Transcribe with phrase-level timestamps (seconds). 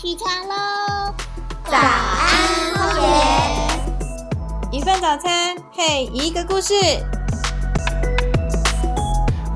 [0.00, 1.12] 起床喽！
[1.64, 3.08] 早安，荒野。
[4.70, 6.72] 一份早餐配一个故事。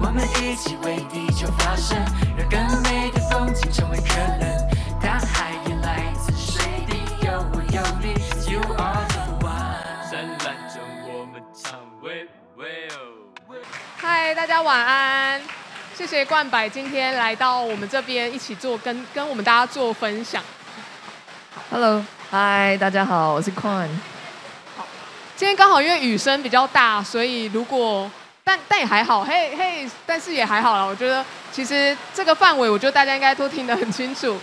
[0.00, 1.96] 我们一起为地球发声，
[2.36, 4.68] 让更美的风景成为可能。
[5.00, 8.14] 大海也来自水滴，有我有你
[8.52, 10.10] ，You are the one。
[10.10, 12.98] 灿烂中我们唱喂喂哦。
[13.96, 15.40] 嗨，大家晚安！
[15.94, 20.42] 谢谢冠柏今天来到我们这边一起做跟跟我们大家做分享。
[21.70, 23.88] Hello，嗨，大家好，我是 Quan。
[25.36, 28.10] 今天刚好因为雨声比较大，所以如果
[28.42, 30.82] 但但也还好，嘿嘿，但是也还好啦。
[30.82, 34.38] 我觉得其实这个范围，我觉得大家应该都听得很清楚。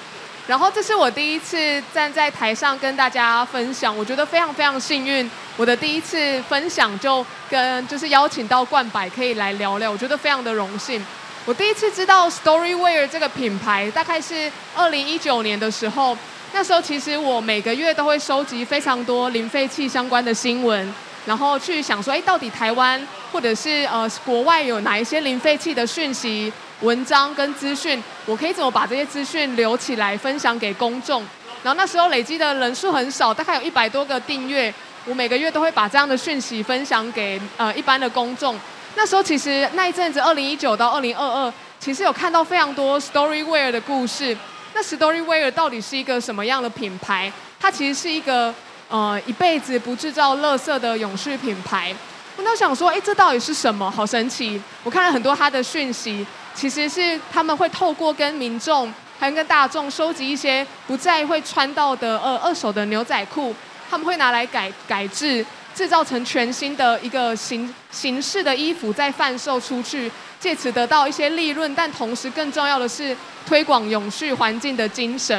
[0.45, 11.03] 然后这是我第一次站在台上跟大家分享，我觉得非常非常幸运，我的第一次分享就跟就是邀请到冠柏可以来聊聊，我觉得非常的荣幸。
[11.49, 16.15] 我第一次知道 Storyware 这个品牌，大概是二零一九年的时候。
[16.53, 20.93] 那时候其实我每个月都会收集非常多零废弃相关的新闻，
[21.25, 31.23] 然后去想说，哎，到底台湾或者是呃国外有哪一些零废弃的讯息、文章跟资讯，我可以怎么把这些资讯留起来分享给公众？
[31.63, 34.71] 然后那时候累积的人数很少，大概有一百多个订阅，
[35.05, 38.55] 我每个月都会把这样的讯息分享给呃一般的公众。
[38.95, 44.35] 那时候其实那一阵子，二零一九到二零二二，其实有看到非常多 Storywear 的故事。
[44.73, 47.31] 那 Storywear 到底是一个什么样的品牌？
[47.59, 48.53] 它其实是一个
[48.89, 51.95] 呃一辈子不制造垃圾的永续品牌。
[52.35, 53.89] 我那想说，哎，这到底是什么？
[53.89, 54.61] 好神奇！
[54.83, 63.53] 我看了很多它的讯息，其实是他们会透过跟民众还有跟大众收集一些不再会穿到的呃二手的牛仔裤，
[63.89, 65.45] 他们会拿来改改制。
[65.79, 71.73] 制造成全新的一个形形式的衣服，再贩售出去，借此得到一些利润。
[71.73, 73.15] 但同时更重要的是
[73.47, 75.33] 推广永续环境的精神。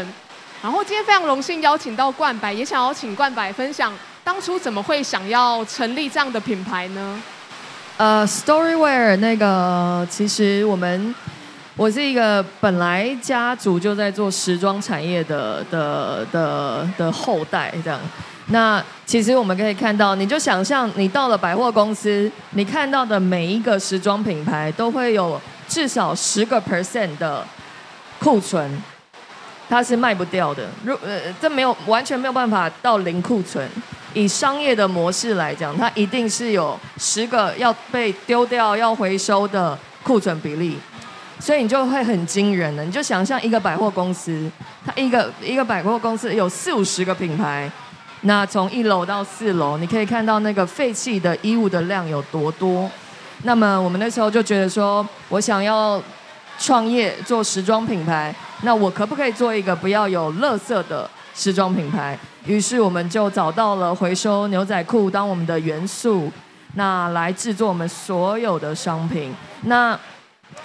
[0.62, 3.92] 然后今天非常荣幸邀请到冠柏，也想要请冠柏分享
[4.24, 7.22] 当初怎么会想要成立这样的品牌呢？
[7.98, 11.14] 呃，Storywear 那个，其实我们
[11.76, 18.00] 我是一个本来家族就在做时装产业的的的的后代，这样。
[18.52, 27.46] 那其实我们可以看到，你就想象你到了百货公司，你看到的每一个时装品牌都会有至少十个 percent 的
[28.18, 28.68] 库存，
[29.68, 30.68] 它是卖不掉的。
[30.84, 33.68] 如呃，这没有完全没有办法到零库存。
[34.14, 40.76] 以商业的模式来讲，它一定是有十个要被丢掉、要回收的库存比例，
[41.38, 42.84] 所以你就会很惊人的。
[42.84, 44.50] 你就想象一个百货公司，
[44.84, 47.70] 它一个一个百货公司有四五十个品牌。
[48.22, 52.90] 那从一楼到四楼，你可以看到那个废弃的衣物的量有多多。
[53.44, 56.02] 那么我们那时候就觉得说，我想要
[56.58, 62.18] 创业做时装品牌，那我可不可以做一个不要有垃圾的时装品牌？
[62.44, 66.30] 于是我们就找到了回收牛仔裤当我们的元素，
[66.74, 69.34] 那来制作我们所有的商品。
[69.62, 69.98] 那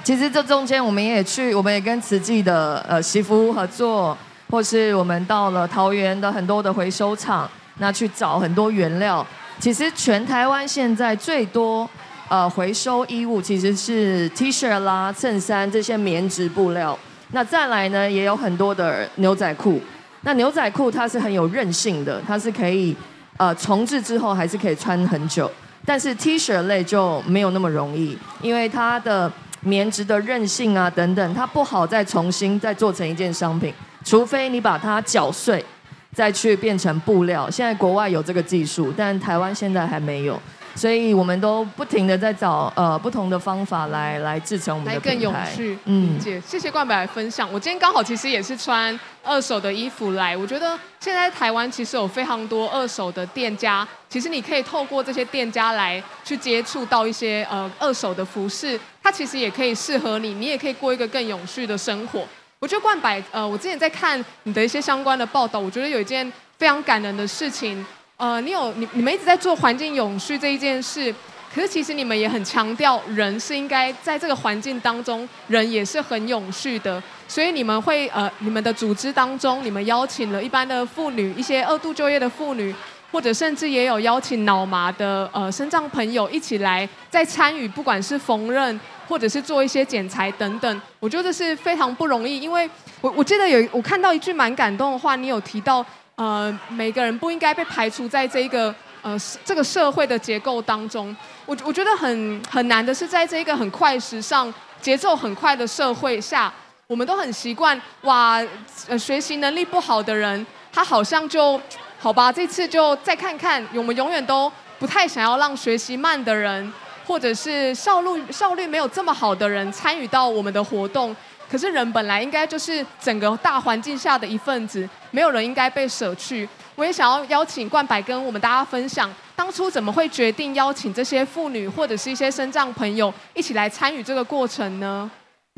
[0.04, 4.18] 其实这中间我们也去，我们也跟慈济的呃媳妇合作。
[4.50, 9.26] 或是我们到了桃园的很多的回收厂，那去找很多原料。
[9.60, 11.90] 其实全台湾现在最多
[12.28, 16.98] 呃回收衣物其实是 T 恤啦、衬衫这些棉质布料。
[17.32, 19.82] 那再来呢，也有很多的牛仔裤。
[20.22, 22.96] 那牛仔裤它是很有韧性的，它是可以
[23.38, 25.50] 呃重置之后还是可以穿很久。
[25.86, 29.32] 但是 T 恤类就没有那么容易，因为它的
[29.62, 33.74] 棉质的韧性啊等等，它不好再重新再做成一件商品。
[34.06, 35.66] 除非你把它搅碎，
[36.14, 37.50] 再去变成布料。
[37.50, 40.40] 现在国外有这个技术，但台湾现在还没有，
[40.76, 45.76] 所以我们都不停的在找呃不同的方法来来制成我们的更永续。
[45.86, 47.52] 嗯，姐，谢谢冠北来分享。
[47.52, 62.24] 我今天刚好其实也是穿二手的衣服来，我觉得现在台湾其实有非常多二手的店家，其实你可以透过这些店家来去接触到一些呃二手的服饰，它其实也可以适合你，你也可以过一个更永续的生活。
[62.60, 67.85] 我觉得冠柏，呃，我之前在看你的一些相关的报道，我觉得有一件非常感人的事情，
[68.18, 71.14] 呃，你有你你们一直在做环境永续这一件事，
[71.53, 82.74] 可是其实你们也很强调人是应该在这个环境当中，人也是很永续的，所以你们会呃，你们的组织当中，你们邀请了一般的妇女，一些二度就业的妇女。
[83.16, 88.78] 或者甚至也有邀请脑麻的呃身障朋友一起来在参与，不管是缝纫
[89.08, 92.41] 或者是做一些剪裁等等，我觉得是非常不容易。
[92.41, 92.70] 因为
[93.00, 95.84] 我我记得有我看到一句蛮感动的话，你有提到
[96.16, 101.16] 呃每个人不应该被排除在这一个呃这个社会的结构当中。
[101.46, 106.52] 我我觉得很很难的是在这一个很快时尚、节奏很快的社会下，
[106.85, 108.44] 我们都很习惯哇，
[108.90, 111.58] 呃，学习能力不好的人，他好像就
[112.05, 113.67] 好吧，这次就再看看。
[113.73, 116.72] 我们永远都不太想要让学习慢的人，
[117.07, 121.16] 或者是效率效率没有这么好的人参与到我们的活动。
[121.49, 126.47] 可是人本来应该就是整个大环境下的一份子，没有人应该被舍去。
[126.75, 135.09] 我也想要邀请冠百跟我们大家分享，当初怎么会决定邀请这些妇女或者是一些身障朋友一起来参与这个过程呢？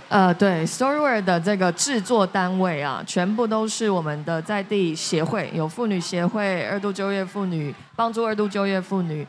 [0.10, 9.28] 呃，对，Storyware 的这个制作单位啊，全部都是我们的在地协会，有妇女协会、二度就业妇女帮助二度就业妇女。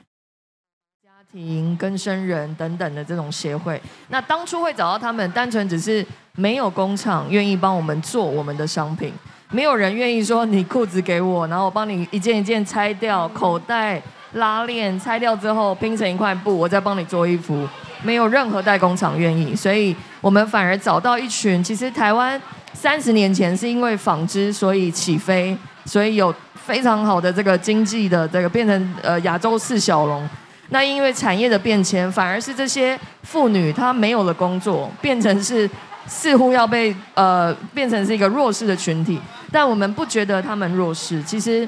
[1.02, 6.06] 家庭跟生人等等的这种协会，那当初会找到他们，单纯只是
[6.36, 9.12] 没有工厂愿意帮我们做我们的商品，
[9.50, 14.00] 没有人愿意说你裤子给我，然后我帮你一件一件拆掉，口袋、
[14.34, 17.66] 拉链拆掉之后拼成一块布，我再帮你做衣服，
[18.02, 22.40] 没有任何代工厂愿意，所以我们反而找到一群，其实台湾
[22.72, 30.28] 三十年前是因为纺织所以起飞，所以有非常好的这个经济的这个变成呃亚洲四小龙。
[30.70, 35.68] 那因为产业的变迁，反而是这些妇女她没有了工作，变成是
[36.06, 39.18] 似乎要被呃变成是一个弱势的群体。
[39.50, 41.66] 但我们不觉得她们弱势，其实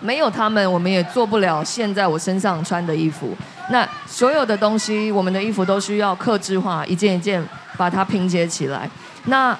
[0.00, 3.36] 没有他们，我们也做不了现在我身上穿的衣服。
[3.70, 7.42] 那所有的东西，我们的衣服都需要克制化，一件一件
[7.76, 8.88] 把它拼接起来。
[9.24, 9.56] 那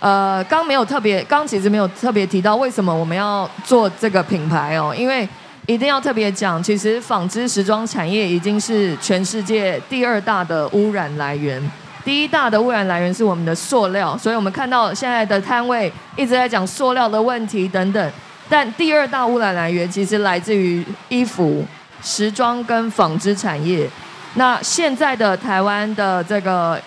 [0.00, 5.28] 呃，刚没有特别，刚其实没有特别提到为什么我们要做这个品牌哦，因为。
[5.66, 11.62] 一定要特别讲，其实纺织时装产业已经是全世界第二大的污染来源，
[12.02, 18.12] 第一大的污染来源是我们的塑料，所以我们看到现在的摊位一直在讲塑料的问题等等，
[18.48, 21.64] 但第二大污染来源其实来自于衣服、
[22.02, 23.88] 时装跟纺织产业。
[24.34, 26.80] 那现在的台湾的这个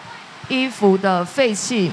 [0.47, 1.91] 衣服的废弃，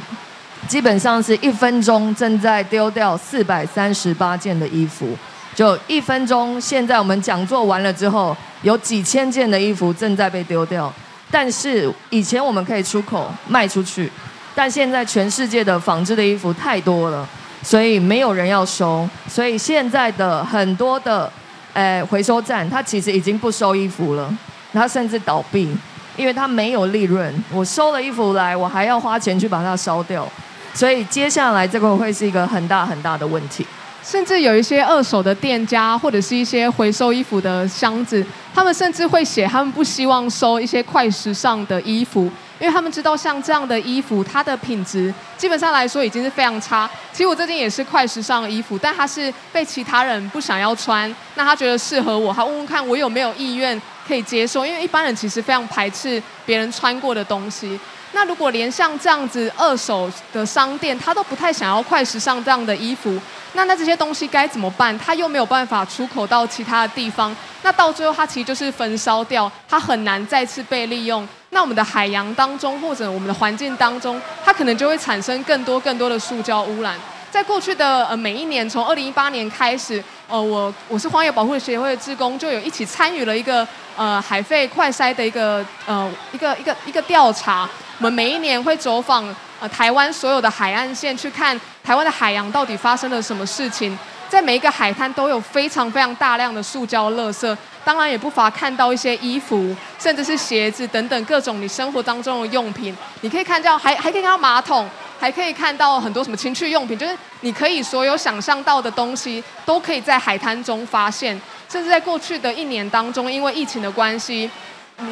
[0.67, 5.17] 基本上是一分钟正在丢掉四百三十八件的衣服。
[5.55, 10.93] 就一分钟，现在我们讲座完了之后，有几千件的衣服正在被丢掉。
[11.31, 14.11] 但是以前我们可以出口卖出去，
[14.55, 17.29] 但现在全世界的纺织的衣服太多了，
[17.63, 19.09] 所以没有人要收。
[19.29, 21.31] 所以现在的很多的，
[21.75, 24.33] 诶回收站，它其实已经不收衣服了，
[24.73, 25.77] 它甚至倒闭，
[26.17, 27.33] 因为它没有利润。
[27.53, 30.27] 我收了衣服来，我还要花钱去把它烧掉，
[30.75, 33.67] 所以接下来这个会是一个很大很大的问题。
[34.01, 38.25] 甚至有一些二手的店家，或者是一些回收衣服的箱子，
[38.55, 46.91] 他们甚至会写，他们不希望收一些快时尚的衣服，因为他们知道像这样的衣服，它的品质基本上来说已经是非常差。
[47.13, 57.79] 其实我这件也是快时尚的衣服，但它是被其他人不想要穿，那他觉得适合我，他问问看我有没有意愿可以接受，因为一般人其实非常排斥别人穿过的东西。
[58.13, 63.21] 那如果连像这样子二手的商店，他都不太想要快时尚这样的衣服，
[63.55, 64.97] 那那这些东西该怎么办？
[64.99, 71.27] 它又没有办法出口到其他的地方，那到最后它其实就是焚烧掉，它很难再次被利用。
[71.51, 76.95] 那我们的海洋当中或者我们的环境当中，它可能就会产生更多更多的塑胶污染。
[77.31, 83.67] 在过去的呃每一年，从二零一八年开始，呃我我是荒野保护协会的职工，就有一起参与了一个
[83.97, 87.69] 呃海废快筛的一个呃一个一个一个调查。
[87.99, 91.59] 我们每一年会走访呃台湾所有的海岸线，去看
[91.89, 93.99] 台湾的海洋到底发生了什么事情。
[94.29, 102.95] 在每一个海滩都有非常非常大量的塑胶垃圾，当然也不乏看到一些衣服，甚至是鞋子等等各种你生活当中的用品。
[103.23, 104.87] 你可以看到还还可以看到马桶，
[105.19, 111.41] 还可以看到很多什么情趣用品，就是你可以所有想象到的东西都可以在海滩中发现。
[111.71, 114.51] 甚至在过去的一年当中，因为疫情的关系。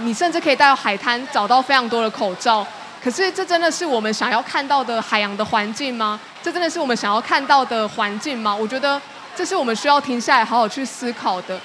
[0.03, 2.67] 你甚至可以到海滩找到非常多的口罩，
[3.07, 6.19] 可是这真的是我们想要看到的海洋的环境吗？
[6.43, 8.53] 这真的是我们想要看到的环境吗？
[8.53, 9.01] 我觉得
[9.37, 11.57] 这是我们需要停下来好好去思考的。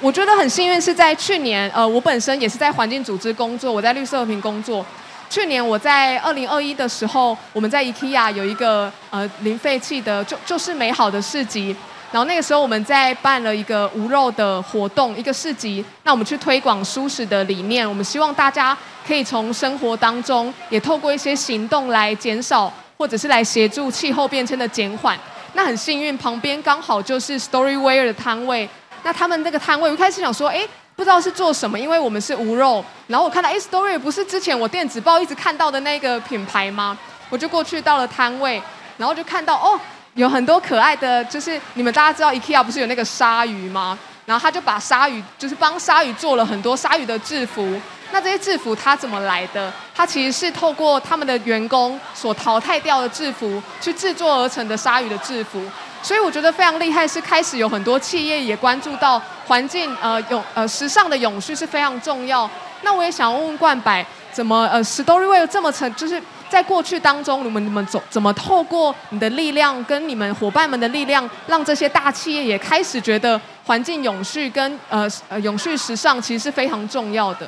[0.00, 4.84] 我觉得很幸运是在去年，呃，我本身也是在环境组织工作，我在绿色和平工作。
[5.30, 11.76] 去年我在二零二一的时候，我们在 IKEA 有一个呃零废弃的就就是美好的市集。
[12.10, 15.84] 然后那个时候我们在办了一个无肉的活动，一个市集。
[16.04, 25.18] 那我们去推广舒适的理念，我们希望大家可以从生活当中，也透过一些行动来减少，或者是来协助气候变迁的减缓。
[25.52, 28.66] 那很幸运，旁边刚好就是 Storyware 的摊位。
[29.02, 32.82] 那他们那个摊位，我一开始想说，哎，不知道是做什么，因为我们是无肉。
[33.06, 36.96] 然后我看到，哎，Story 不是之前我电子报一直看到的那个品牌吗？
[37.28, 38.62] 我就过去到了摊位，
[38.96, 39.78] 然后就看到，哦。
[40.18, 43.96] 有很多可爱的，就是你们大家知道 IKEA 不是有那个鲨鱼吗？
[44.26, 49.72] 然后他就把鲨鱼，就是帮鲨鱼做了很多鲨鱼的制服，那这些制服它怎么来的？
[49.94, 55.62] 它其实是透过他们的员工所淘汰掉的制服去制作而成的鲨鱼的制服。
[56.02, 62.50] 所以我觉得非常厉害，是开始有很多企业也关注到环境呃永呃时尚的永续是非常重要。
[62.82, 66.20] 那我也想问问冠百，怎么呃 Storyway 这么成就是。
[66.48, 77.46] 在过去当中，你们你们怎怎么透过你的力量跟你们伙伴们的力量，让这些大企业也开始觉得环境永续跟呃呃永续时尚其实是非常重要的。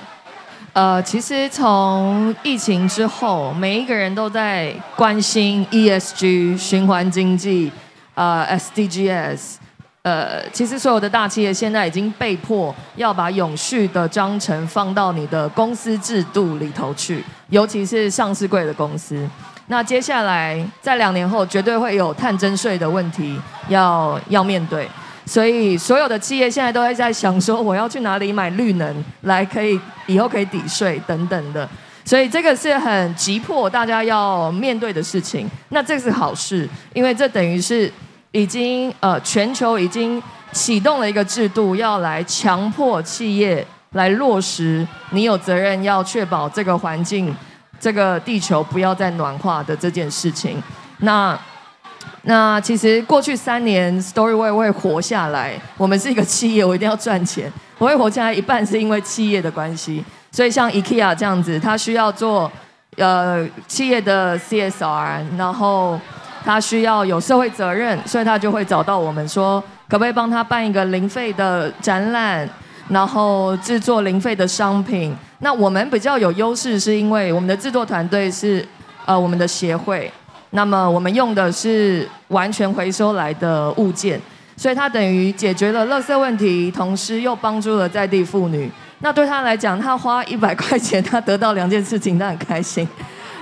[0.72, 7.72] 呃，其实从疫情之后，每一个人都在关心 ESG 循环经济，
[8.14, 9.54] 呃 SDGs。
[10.02, 19.28] 呃，其实所有的大企业现在已经被迫要把永续的章程放到你的公司制度里头去，尤其是上市贵的公司。
[19.66, 23.38] 那接下来在两年后，绝对会有碳征税的问题
[23.68, 24.88] 要要面对。
[25.26, 31.68] 所以所有的企业现在都会在想说，我要去哪里买绿能来可以以后可以抵税等等的。
[32.06, 35.46] 所以这个是很急迫大家要面对的事情。
[35.68, 37.92] 那这是好事，因为这等于是。
[38.32, 40.22] 已经呃，全球已经
[40.52, 47.34] 启动了一个制度，要来强迫企业来落实，你有责任要确保这个环境、
[47.80, 50.62] 这个地球不要再暖化的这件事情。
[50.98, 51.36] 那
[52.22, 60.04] 那其实过去三年，Storyway 会活下来，我们是一个企业，我一定要赚钱，我会活下来一半是因为企业的关系。
[60.30, 62.50] 所以像 IKEA 这样子，它需要做
[62.96, 65.98] 呃企业的 CSR，然后。
[66.44, 72.48] 他需要有社会责任，所以他就会找到我们说，可不可以帮他办一个零费的展览，
[72.88, 75.14] 然后制作零费的商品。
[75.40, 78.66] 那我们比较有优势，是因为我们的制作团队是
[79.06, 80.10] 呃我们的协会，
[80.50, 84.20] 那么我们用的是完全回收来的物件，
[84.56, 88.70] 所以它等于解决了垃圾问题，同时又帮助了在地妇女。
[89.02, 92.86] 那对他来讲，他花 一百块钱，他得到两件事情，他很开心。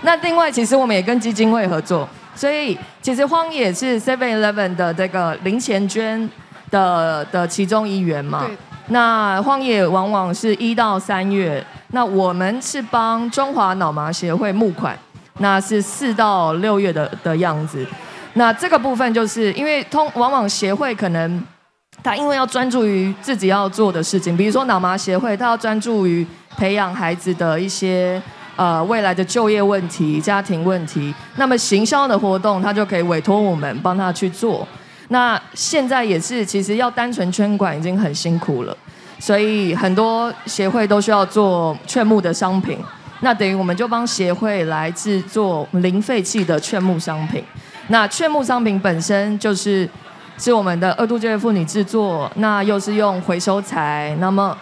[0.02, 2.08] 那另外，其实我们也跟基金会合作。
[2.38, 6.30] 所以，其实荒野是 Seven Eleven 的这个零钱捐
[6.70, 8.46] 的的其中一员嘛。
[8.90, 14.96] 那荒野往往是一到三月，那我们是帮中华脑麻协会募款，
[15.38, 17.84] 那是四到六月的的样子。
[18.34, 21.42] 那这个部分就是因为通往往协会可能
[22.04, 26.24] 他因为要专注于自己要做的事情，比如说脑麻协会，他要专注于
[26.56, 28.22] 培养孩子的一些。
[28.58, 34.66] 呃，未来的就业问题、家庭问题，那么行销的活动，他就可以委托我们帮他去做。
[35.10, 38.76] 那现在也是，其实要单纯圈管已经很辛苦了，
[39.20, 42.76] 所以很多协会都需要做劝募的商品。
[43.20, 47.44] 那等于我们就帮协会来制作零废弃的劝募商品。
[47.86, 49.88] 那劝募商品本身就是
[50.36, 54.58] 是我们的二度就业妇女制作，那又是用回收材，那么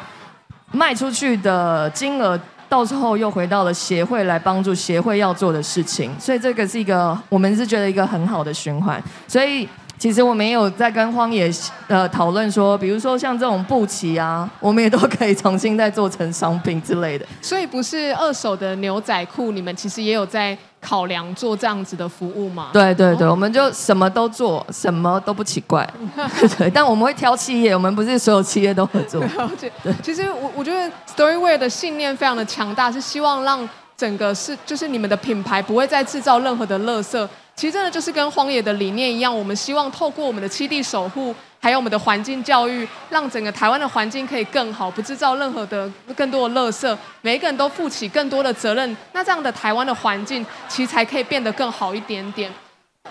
[0.70, 2.38] 卖出去的金额。
[2.68, 9.02] 到时候又回到了协会来帮助协会要做的事情，所以这个是一个我们是觉得一个很好的循环。
[9.28, 9.68] 所以
[9.98, 11.50] 其实我们也有在跟荒野
[11.88, 17.24] 呃讨论说，比如说像这种布旗啊，我们也都可以重新再做成商品之类的。
[17.40, 20.56] 所以不是二手的牛仔裤，你们其实也有在。
[20.86, 22.70] 考量做这样子的服务嘛？
[22.72, 25.84] 对对对，我们就什么都做，什么都不奇怪。
[26.56, 29.20] 对，但我们会挑企业，我们不是所有企业都合作。
[29.82, 37.28] 对，其实我我觉得 Storyware 的信念非常的强大，是希望让整个是就是你们的品牌不会再制造任何的垃圾。
[37.56, 41.34] 其实真的就是跟荒野的理念一样，我们希望透过我们的七地守护。
[41.66, 52.48] 还有我们的环境教育，让整个台湾的环境可以更好，不制造任何的更多的垃圾，每一个人都负起更多的责任，那这样的台湾的环境其实才可以变得更好一点点。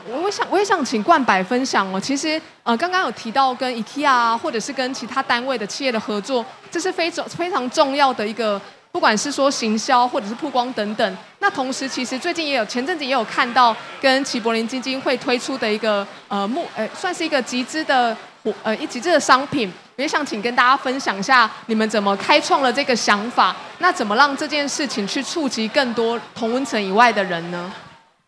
[0.10, 2.00] 我想，我也想请冠百分享哦。
[2.00, 8.62] 其实，呃，刚刚有提到跟 IKEA 啊，或者是跟其他单位的企业的合作，这是非常非常重要的一个。
[8.94, 18.16] 不管是说行销或者是曝光等等，那同时其实最近也有前阵子也有看到跟齐柏林基金会推出的一个呃目呃算是一个集资的
[18.64, 27.72] 呃一集资的商品，也想请跟大家分享一下你们怎么开创了这个想法，那怎么让这件事情去触及更多同温层以外的人呢？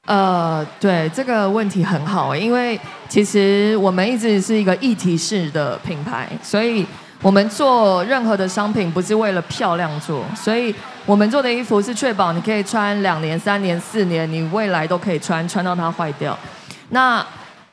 [0.05, 6.85] 呃，对这个问题很好，因为其实我们一直是一个议题式的品牌，所以。
[7.23, 16.37] 我们做任何的商品不是为了漂亮做，所以我们做的衣服是确保你可以穿两年、三年、四年，你未来都可以穿，穿到它坏掉。
[16.89, 17.25] 那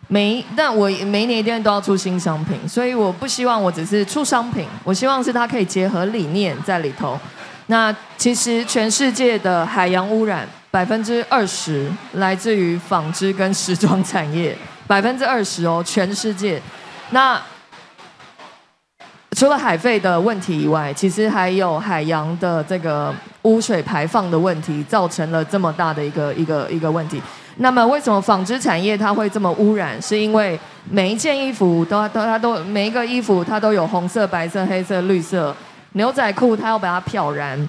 [0.09, 7.19] 每但我每一年一定都要出新商品，所以我不希望我只是出商品，我希望是它可以结合理念在里头。
[7.67, 14.57] 那其实全世界的海洋污染百分之二十来自于纺织跟时装产业，
[14.87, 16.61] 百分之二十哦，全世界。
[17.11, 17.41] 那
[19.37, 27.21] 除了海废的问题以外，其实还有海洋的这个污水排放的问题，造成了这么大的一个一个一个问题。
[27.57, 30.01] 那么为什么纺织产业它会这么污染？
[30.03, 30.59] 是因为
[30.91, 35.55] 每一件衣服都都它都每一个衣服它都有红色、白色、黑色、绿色。
[35.93, 37.69] 牛仔裤它要把它漂燃。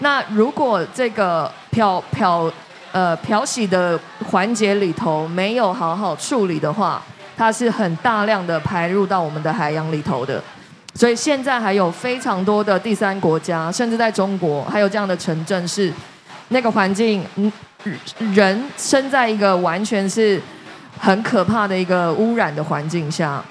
[0.00, 2.50] 那如果这个漂漂
[2.90, 3.98] 呃漂洗的
[4.30, 7.00] 环节里头没有好好处理的话，
[7.36, 10.42] 它是很大量的排入到我们的海洋里头的。
[10.96, 15.92] 所以现在还有非常多的第三国家，甚至在中国还有这样的城镇是
[16.48, 17.52] 那个环境，嗯，
[18.32, 20.40] 人生在一个完全是
[20.98, 23.42] 很可怕的一个污染的环境下。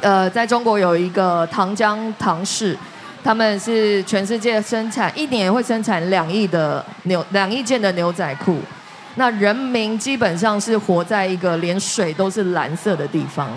[0.00, 2.76] 呃，在中国有一个唐江唐氏。
[3.24, 8.60] 他们是全世界生产一年会生产两亿的牛两亿件的牛仔裤，
[9.16, 13.50] 那人民基本上是活在一个连水都是蓝色的地方。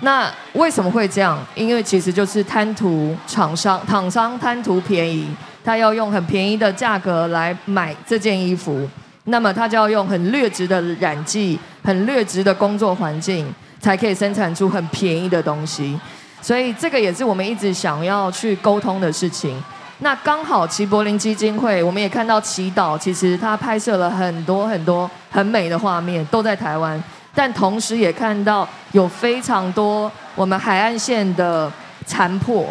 [0.00, 1.42] 那为什么会这样？
[1.54, 5.26] 因为其实就是贪图厂商厂商贪图便宜，
[5.64, 8.86] 他要用很便宜的价格来买这件衣服，
[9.26, 13.46] 那么他就要用很劣质的染剂、很劣质的工作环境，
[13.80, 15.98] 才可以生产出很便宜的东西。
[16.40, 19.62] 所以这个也是我们一直想要去沟通的事情。
[20.00, 27.02] 那刚好齐柏林基金会，我们也看到祈祷，其实他拍摄了很多很多很美的画面，都在台湾。
[27.34, 31.70] 但同时也看到有非常多我们海岸线的
[32.06, 32.66] 残破，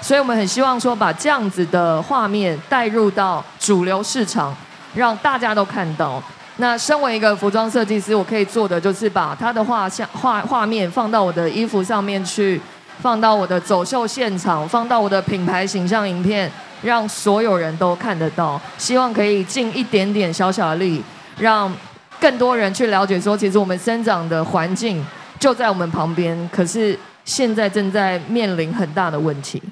[0.00, 4.54] 所以我们很希望说把这样子的画面带入到主流市场，
[4.96, 6.20] 让大家都看到。
[6.56, 12.60] 那身为一个服装设计师，我可以做的就是把他的画像画画面放到我的衣服上面去。
[12.98, 16.50] 放到我的走秀现场，放到我的品牌形象影片，
[16.80, 18.58] 让所有人都看得到。
[18.78, 21.04] 希望可以尽一点点小小的力，
[21.38, 21.70] 让
[22.18, 25.04] 更多人去了解，说其实我们生长的环境
[25.38, 29.62] 就在我们旁边，可是现在正在面临很大的问题。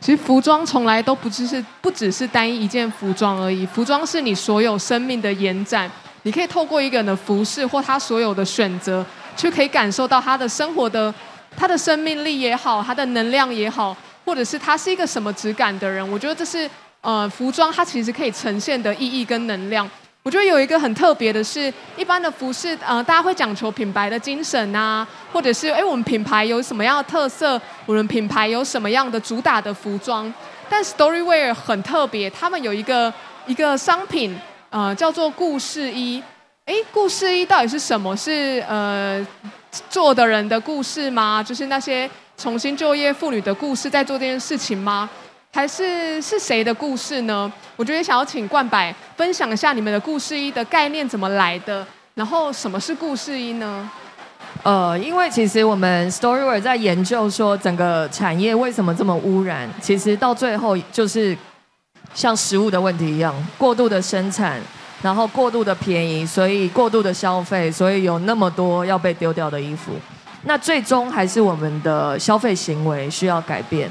[0.00, 5.90] 其实服装从来都不只是不只是单一一件服装而已，服装是你所有生命的延展。
[6.22, 9.04] 你可以透过一个人的服饰或他所有的选择，
[9.36, 11.12] 就可以感受到他的生活的。
[11.56, 16.68] 他的生命力也好，他的能量也好，或者是他是一个什么质感的人，我觉得这是
[17.00, 19.88] 呃服装它其实可以呈现的意义跟能量。
[20.26, 30.34] 我觉得有一个很特别的是，一般的服饰呃大家会讲求品牌的精神啊，或者是哎我们品牌有什么样的特色，我们品牌有什么样的主打的服装。
[30.68, 33.14] 但 Storywear 很特别，他们有一个
[33.46, 34.36] 一个商品
[34.70, 36.20] 呃叫做故事衣。
[36.64, 38.16] 哎，故事衣到底是什么？
[38.16, 39.24] 是呃。
[39.90, 41.42] 做的人的故事吗？
[41.42, 45.08] 就是那些重新就业妇女的故事，在做这件事情吗？
[45.56, 47.50] 还是是谁的故事呢？
[47.76, 53.90] 我觉得想要请冠柏分享一下你们的故事一的概念怎么来的，然后什么是故事一呢？
[54.62, 61.34] 呃，因为其实我们 Storywear 在研究说整个产业为什么这么污染，其实到最后就是
[62.12, 64.60] 像食物的问题一样，过度的生产。
[65.00, 69.92] 然后过度的便宜，所以过度的消费，所以有那么多要被丢掉的衣服。
[70.44, 73.90] 那最终还是我们的消费行为需要改变。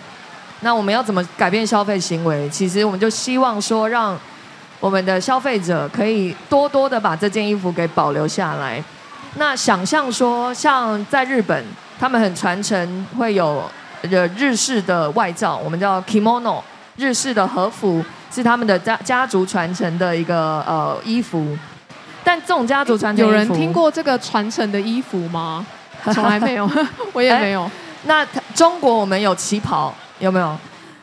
[0.66, 2.50] 那我们要怎么改变消费行为？
[2.50, 4.20] 其实我们就希望说，让
[4.80, 8.84] 我们的消费者可以多多的把这件衣服给保留下来。
[9.36, 11.64] 那想象说，像在日本，
[12.00, 13.64] 他们很传承，会有
[14.02, 16.60] 呃日式的外罩，我们叫 kimono，
[16.96, 18.04] 日式的和服。
[18.32, 21.56] 是他们的家家族传承的一个呃衣服，
[22.24, 25.64] 但这种家族传承，有人听过这个传承的衣服吗？
[26.12, 26.68] 从来没有，
[27.14, 27.70] 我也 没有。
[28.06, 28.26] 那
[28.56, 30.58] 中国我们有旗袍，有没有？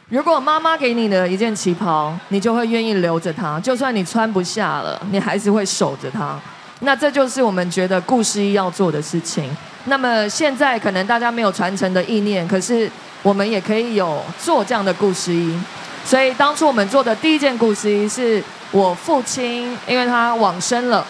[0.09, 6.39] 如果妈妈给你的一件旗袍，你就会愿意留着它，就算你穿不下了，你还是会守着它。
[6.81, 9.49] 那这就是我们觉得故事衣要做的事情。
[9.87, 12.91] 那么现在可能大家没有传承的意念，可是
[13.23, 15.59] 我们也可以有做这样的故事衣。
[16.05, 21.07] 所以当初我们做的第一件故事衣是我父亲，因为他往生了，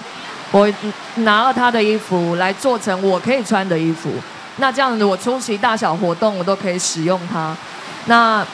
[0.51, 0.71] 我
[1.17, 4.11] 拿了他的衣服来做成我可以穿的衣服。
[4.59, 7.57] 那这样子，我出席大小活动，我都可以使用它。
[8.07, 8.45] 那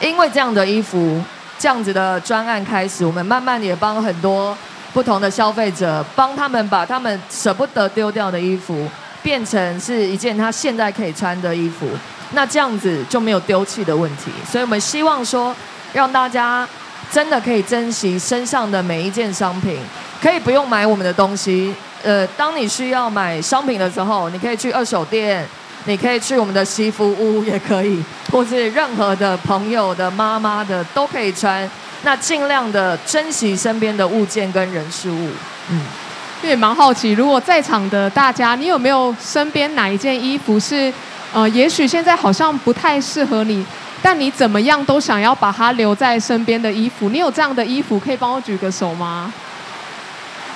[0.00, 1.22] 因为这样的衣服，
[1.58, 4.56] 这样子的专案开始，我们慢慢也帮很多
[4.92, 8.88] 不同的消费者，帮他们把他们舍不得丢掉的衣服，
[9.22, 11.88] 变成是一件他现在可以穿的衣服。
[12.32, 15.54] 那这样子就没有丢弃的问题，所以我们希望说，
[15.92, 16.68] 让大家
[17.12, 19.78] 真的可以珍惜身上的每一件商品，
[20.20, 21.72] 可以不用买我们的东西。
[22.02, 25.46] 呃，当你需要买商品的时候，你可以去二手店，
[25.84, 31.68] 你可以去我们的西服屋也可以，或是任何的朋友的妈妈的都可以穿。
[32.02, 35.30] 那尽量的珍惜身边的物件跟人事物。
[35.70, 35.80] 嗯，
[36.42, 40.92] 也蛮好奇，如果在场的大家，你有没有身边哪一件衣服是？
[41.32, 43.66] 呃，也许现在好像不太适合你，
[44.00, 47.08] 但你怎么样都想要把它留在身边的衣服。
[47.08, 49.32] 你有这样的衣服，可以帮我举个手吗？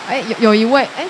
[0.08, 1.04] 哎，有有一位，哎，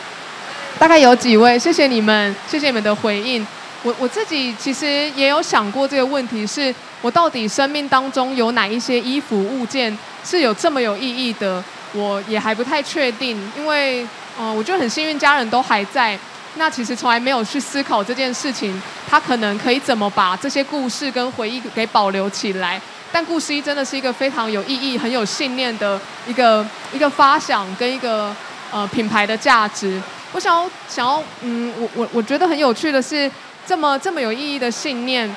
[0.79, 1.59] 大概有几位？
[1.59, 3.47] 谢谢你们，谢谢你们的回应。
[3.83, 11.63] 我我自己其实也有想过这个问题，是我到底生命当中有哪一些衣服物件是有这么有意义的？
[11.95, 14.07] 我也还不太确定，因为，
[14.39, 16.19] 嗯，我觉得很幸运，家人都还在。
[16.57, 22.79] 那其实从来没有去思考这件事情，他可能可以怎么把这些故事跟回忆给保留起来。
[23.11, 28.35] 但故事一真的是一个非常有意义、很有信念的一个一个发想跟一个
[28.71, 29.99] 呃品牌的价值。
[30.33, 33.31] 我想要想要嗯，我我我觉得很有趣的是，
[33.69, 35.31] 这么这么有意义的信念，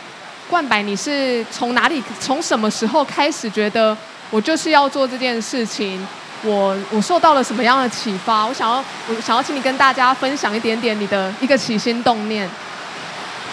[0.49, 3.95] 冠白，你是从哪里从什么时候开始觉得
[4.29, 5.99] 我就是要做这件事情？
[6.41, 8.45] 我我受到了什么样的启发？
[8.45, 12.49] 我想要我想要请你跟大家分享一点点你的一个起心动念。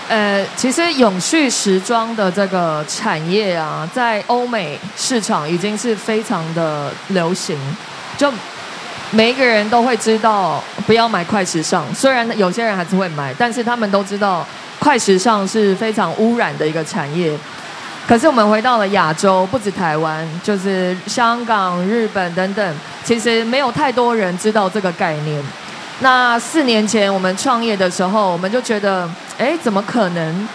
[0.09, 7.59] 呃，其实永续时装的这个产业啊，在欧美市场已经是非常的流行，
[8.17, 8.33] 就
[9.11, 11.85] 每一个人都会知道不要买快时尚。
[11.93, 14.47] 虽然有些人还是会买，但是他们都知道
[14.79, 17.37] 快时尚是非常污染的一个产业。
[18.07, 25.43] 可是我们回到了亚洲，不止台湾，就是香港、日本等等，其实没有太多人知道这个概念。
[26.01, 30.49] 那四年前我们创业的时候，我们就觉得，哎，怎么可能？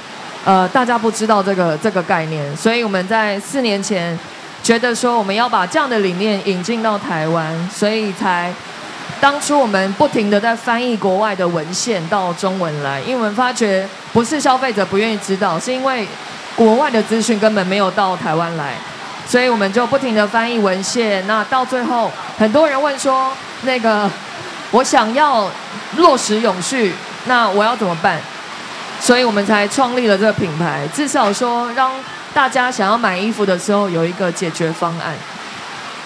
[0.46, 4.18] 呃，大家不知道这个这个概念，所以我们在四年前
[4.64, 8.52] 觉得说，我们要把这样的理念引进到台湾，所以才
[9.24, 16.06] 当初我们不停的在翻译国外的文献到中文来，因为我们发觉不是消费者不愿意知道，是因为。
[16.56, 18.76] 国外的资讯根本没有到台湾来，
[19.26, 21.26] 所以我们就不停的翻译文献。
[21.26, 23.34] 那到最后，很多人问说
[23.64, 24.08] ：“那个，
[24.70, 25.50] 我想要
[25.98, 26.94] 落实永续，
[27.26, 28.20] 那我要怎么办？”
[29.02, 31.92] 所以我们才创立了这个品牌，至少说让
[32.36, 35.16] 大家想要买衣服的时候有一个解决方案。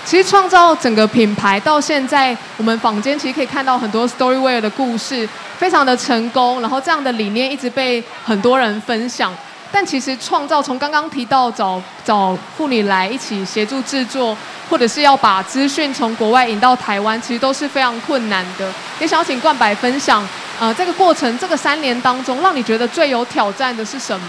[0.07, 6.61] 其实创造整个品牌到现在，我们坊间其实可以看到很多 Storywear 的故事，非常的成功。
[6.61, 9.35] 然后这样的理念一直被很多人分享。
[9.69, 14.35] 但其实创造从刚刚提到找找妇女来一起协助制作，
[14.69, 18.71] 或者是要把资讯从国外引到台湾，其实都是非常困难的。
[19.01, 20.25] 也想请冠白分享，
[20.57, 24.25] 呃，这个过程这个三年当中，让你觉得最有挑战的是什么？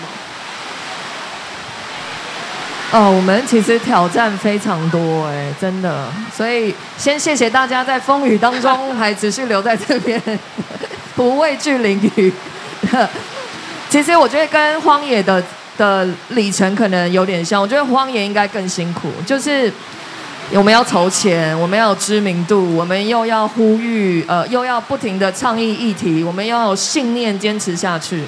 [2.90, 6.08] 哦，我们其实挑战非常多，哎，真的。
[6.34, 10.20] 所以先谢谢大家在风雨当中还持续留在这边，
[11.14, 12.32] 不畏惧淋雨。
[13.90, 15.42] 其实我觉得跟荒野的
[15.76, 19.70] 的里程可能有点像，我觉得荒野应该更辛苦，就是
[20.52, 28.24] 我们要筹钱，我们要有知名度，我们又要呼吁，呃，又要不停的倡议议题，我们要有信念坚持下去。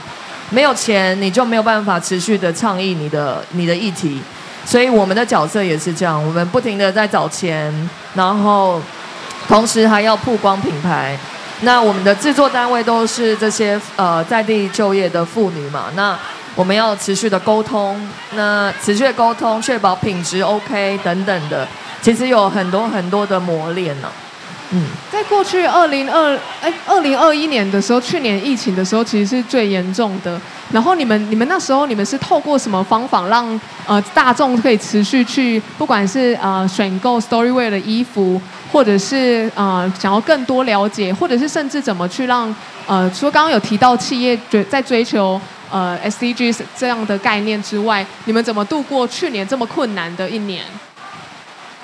[0.51, 4.21] 没有钱，你就没有办法持续的倡议你的你的议题。
[4.71, 8.81] 所以我们的角色也是这样，我们不停的在找钱，然后
[9.49, 11.19] 同时还要曝光品牌。
[11.63, 16.17] 那我们的制作单位都是这些呃在地就业的妇女嘛，那
[16.55, 18.01] 我们要持续的沟通，
[18.37, 21.67] 那持续的沟通，确保品质 OK 等等的，
[22.01, 24.09] 其实有很多很多的磨练呢。
[24.73, 30.41] 嗯，在过去二零二哎二零二一年的时候，去年疫情的时候，其实是最严重的。
[30.73, 38.41] 然后你们你们那时候你们是透过什么方法让呃大众可以持续去，不管是呃选购 Storywear 的衣服。
[38.73, 42.55] 或者是呃想要更多了解，或者是甚至怎么去让
[42.87, 50.65] 呃除了刚刚有提到企业追在追求呃 SDGs 这样的概念之外，你们怎么度过去年这么困难的一年？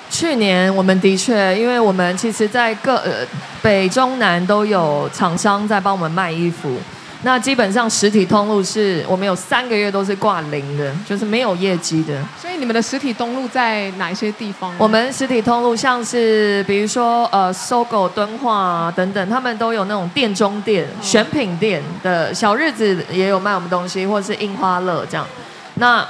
[0.09, 3.25] 去年我们的确，因为我们其实在各呃
[3.61, 6.77] 北中南都有厂商在帮我们卖衣服。
[7.23, 12.21] 那基本上实体通路是我们有三个月都是挂零的，就是没有业绩的。
[12.39, 14.71] 所以你们的实体通路在哪一些地方？
[14.77, 25.25] 我们实体通路像是比如说呃搜狗、敦化等等，他们都有那种店中店、选品店的小日子也有卖我们东西，或者是印花乐这样。
[25.73, 26.07] 那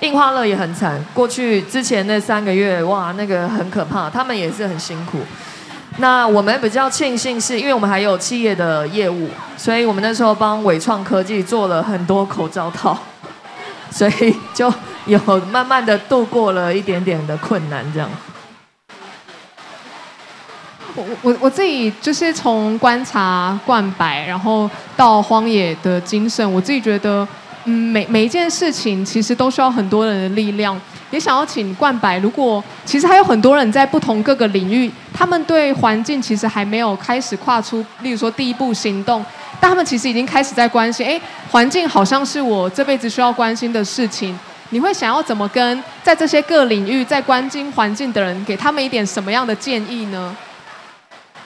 [0.00, 5.20] 印花乐也很惨，过去之前那三个月哇，那个很可怕，他们也是很辛苦。
[5.98, 12.98] 那我们比较庆幸是，因为我们还有企业的业务，所以我们那时候帮伟创科技做了很多口罩套，
[13.90, 14.72] 所以就
[15.06, 15.18] 有
[15.50, 18.10] 慢慢的度过了一点点的困难，这样。
[20.96, 27.26] 我我我自己就是从观察冠白，然后到荒野的精神，我自己觉得，
[27.64, 30.80] 嗯，每每一件事情其实都需要很多人的力量。
[31.10, 39.24] 也想要请冠白，如果其实还有很多人在不同各个领域，他们对环境其实还没有开始跨出，例如说第一步行动，
[39.60, 41.20] 但他们其实已经开始在关心，哎，
[41.52, 44.36] 环境好像是我这辈子需要关心的事情。
[44.70, 50.36] 你会想要怎么跟在这些各领域在关心环境的人，给他们一点什么样的建议呢？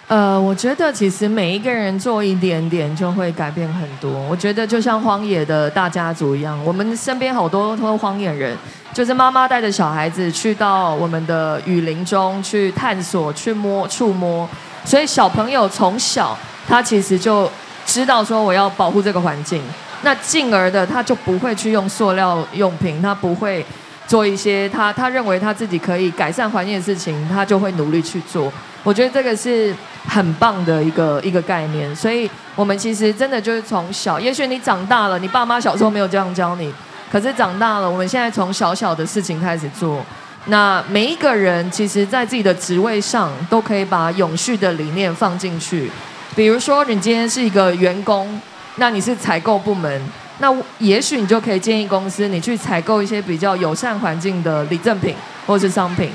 [0.09, 4.11] 呃，我觉得其实每一个人做一点点就会改变很多。
[4.31, 8.57] 我觉得就像荒野的大家族一样，我们身边好多都是荒野人，
[8.95, 14.49] 就是妈妈带着小孩子去到我们的雨林中去探索、去摸、触摸，
[14.83, 16.35] 所以小朋友从小
[16.67, 17.51] 他其实就
[17.85, 19.63] 知道说我要保护这个环境，
[20.01, 23.63] 那进而的他就不会去用塑料用品，他不会
[24.09, 28.53] 做一些他他认为他自己可以改善环境的事情，他就会努力去做。
[28.83, 29.73] 我觉得这个是
[30.07, 36.73] 很棒的一个一个概念，所以我们其实真的就是从小，也许你长大了，你爸妈小时候没有这样教你，
[37.13, 40.03] 可是长大了，我们现在从小小的事情开始做。
[40.47, 45.91] 那每一个人其实，在自己的职位上，都可以把永续的理念放进去。
[46.35, 48.41] 比如说，你今天是一个员工，
[48.77, 50.01] 那你是采购部门，
[50.41, 55.15] 那也许你就可以建议公司，你去采购一些比较友善环境的礼赠品
[55.47, 56.11] 或是商品。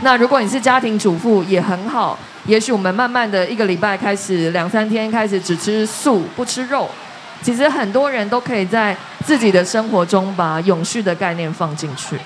[0.00, 6.88] 那如果你是家庭主妇也很好，也许我们慢慢的一个礼拜开始两三天开始只吃素不吃肉，
[7.42, 12.16] 其实很多人都可以在自己的生活中把永续的概念放进去。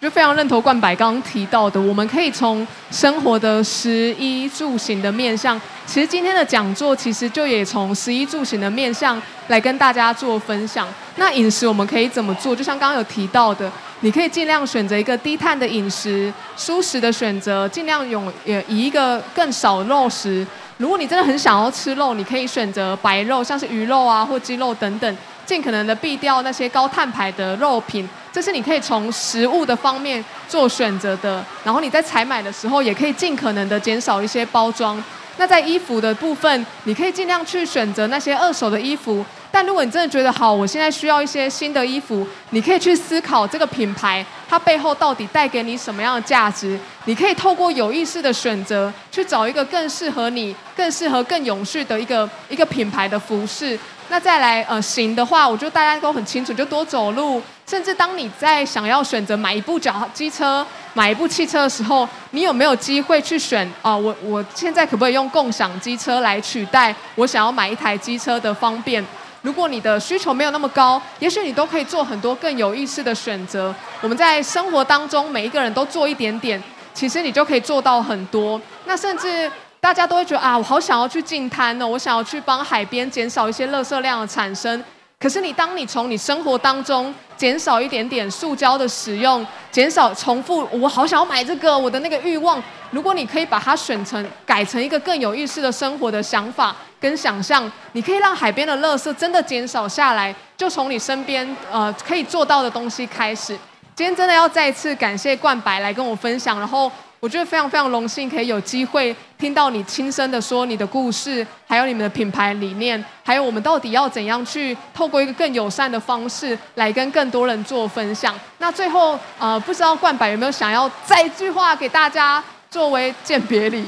[0.00, 10.86] 就非常认同冠柏刚刚提到的，我们可以从生活的食衣住行的面向，其实今天的讲座其实就也从食衣住行的面向来跟大家做分享。
[11.16, 12.54] 那饮食我们可以怎么做？
[12.54, 13.68] 就像刚刚有提到的，
[14.02, 20.46] 你可以尽量选择一个低碳的饮食，舒适的选择，尽量用也以一个更少肉食。
[20.76, 28.08] 如果你真的很想要吃肉，你可以选择白肉，像是鱼肉啊或鸡肉等等，尽可能的避掉那些高碳排的肉品。
[28.38, 35.02] 这是你可以从食物的方面做选择的，然后你在采买的时候也可以尽可能的减少一些包装。
[35.38, 39.26] 那在衣服的部分，你可以尽量去选择那些二手的衣服。
[39.50, 46.78] 但如果你真的觉得好，我现在需要一些新的衣服，你可以去思考这个品牌它背后到底带给你什么样的价值。
[47.06, 53.76] 你可以透过有意识的选择，去找一个更适合你、更适合、更永续的一个一个品牌的服饰。
[54.08, 57.42] 那再来呃行的话，我觉得大家都很清楚，就多走路。
[57.68, 63.94] 甚至当你在想要选择买一部脚机车、买一部汽车的时候，你有没有机会去选啊？
[63.94, 69.04] 我我现在可不可以用共享机车来取代我想要买一台机车的方便？
[69.42, 73.74] 如果你的需求没有那么高，也许你都可以做很多更有意思的选择。
[74.00, 76.62] 我们在生活当中每一个人都做一点点，
[76.94, 78.58] 其实你就可以做到很多。
[78.86, 84.82] 那甚至大家都会觉得啊，我好想要去净滩哦，我想要去帮海边减少一些垃圾量的产生。
[85.20, 103.58] 可是你当你从你生活当中减少一点点塑胶的使用，减少重复，我好想要买这个，我的那个欲望，如果你可以把它选成改成一个更有意识的生活的想法跟想象，你可以让海边的垃圾真的减少下来，就从你身边呃可以做到的东西开始。
[103.96, 106.90] 今天真的要再次感谢冠白来跟我分享，然后。
[107.20, 118.32] 我觉得非常非常荣幸，可以有机会听到你亲身的说你的故事，还有你们的品牌理念，还有我们到底要怎样去透过一个更友善的方式来跟更多人做分享。
[118.58, 123.84] 那最后，呃，不知道冠柏有没有想要再一句话给大家作为鉴别礼？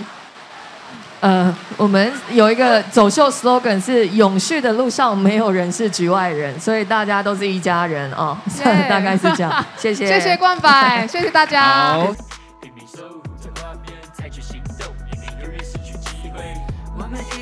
[1.21, 8.37] 呃，我们有一个走秀 slogan 是“永续的路上没有人是局外人”，所以大家都是一家人哦，
[8.89, 9.65] 大概是这样。
[9.77, 11.97] 谢谢，谢谢冠柏，谢谢大家。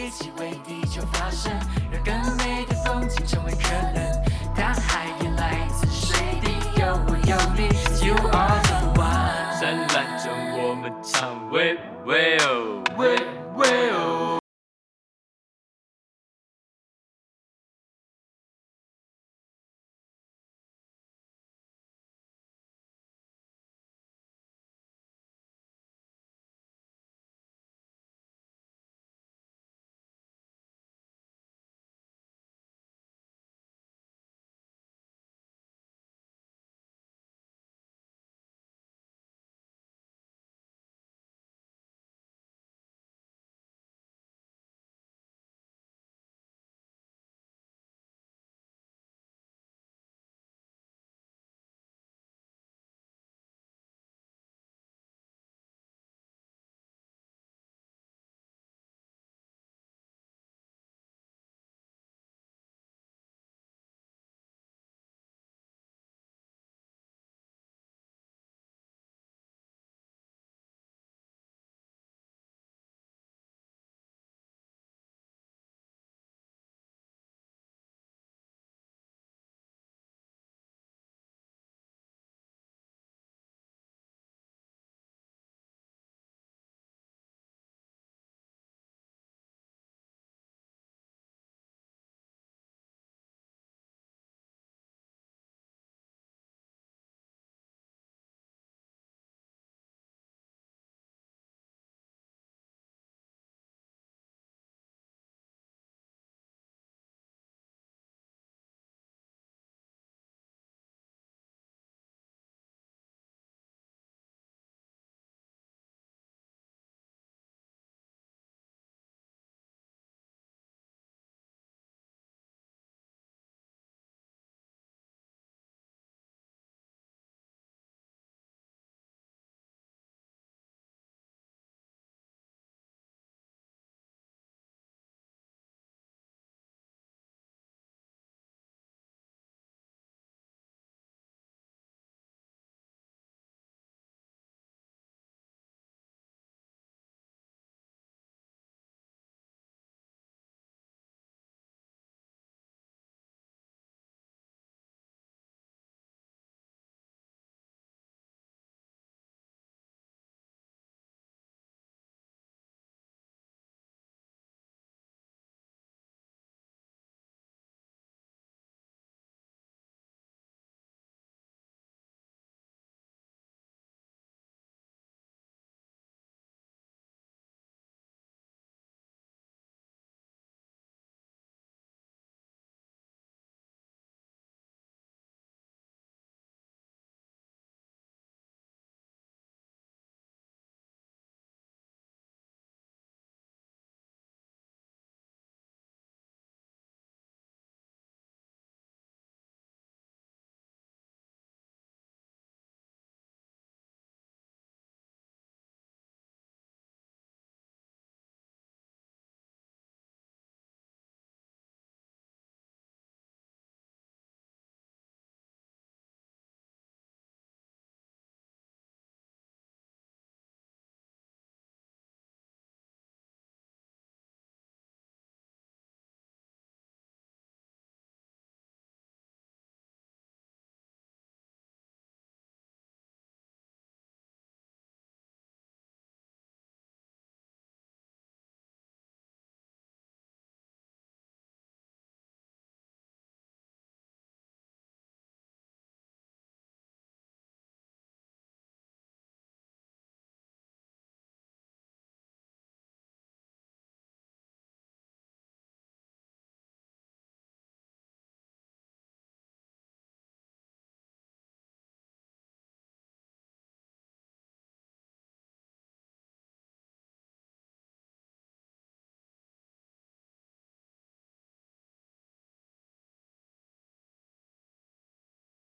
[0.09, 1.53] 一起为地球发声，
[1.93, 4.25] 让更美的风景成为可能。
[4.57, 7.69] 大海也来自水滴，有我有你
[8.07, 9.61] ，You are the one。
[9.61, 13.19] 灿烂着我们唱，喂喂哦喂。